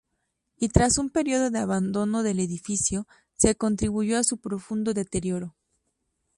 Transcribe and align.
Y 0.57 0.69
tras 0.69 0.97
un 0.97 1.11
periodo 1.11 1.51
de 1.51 1.59
abandono 1.59 2.23
del 2.23 2.39
edificio 2.39 3.05
que 3.39 3.53
contribuyó 3.53 4.17
a 4.17 4.23
su 4.23 4.37
profundo 4.39 4.95
deterioro. 4.95 5.53